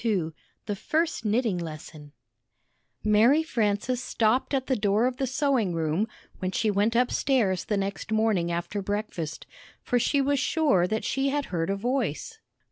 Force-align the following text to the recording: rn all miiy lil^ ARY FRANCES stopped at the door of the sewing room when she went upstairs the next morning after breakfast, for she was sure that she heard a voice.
rn 0.03 0.33
all 0.67 0.75
miiy 1.23 1.61
lil^ 1.61 2.11
ARY 3.23 3.43
FRANCES 3.43 4.03
stopped 4.03 4.55
at 4.55 4.65
the 4.65 4.75
door 4.75 5.05
of 5.05 5.17
the 5.17 5.27
sewing 5.27 5.75
room 5.75 6.07
when 6.39 6.49
she 6.51 6.71
went 6.71 6.95
upstairs 6.95 7.65
the 7.65 7.77
next 7.77 8.11
morning 8.11 8.51
after 8.51 8.81
breakfast, 8.81 9.45
for 9.83 9.99
she 9.99 10.19
was 10.19 10.39
sure 10.39 10.87
that 10.87 11.05
she 11.05 11.29
heard 11.29 11.69
a 11.69 11.75
voice. 11.75 12.39